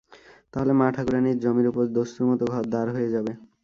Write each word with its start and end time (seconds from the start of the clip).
তাহলে 0.53 0.71
মা-ঠাকুরাণীর 0.73 1.37
জমির 1.39 1.69
উপর 1.71 1.83
দস্তুরমত 1.95 2.41
ঘর-দ্বার 2.51 2.87
হয়ে 2.95 3.13
যাবে। 3.15 3.31